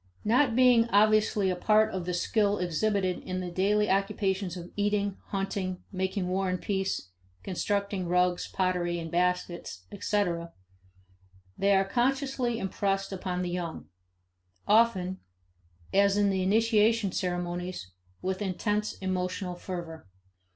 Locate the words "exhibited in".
2.57-3.39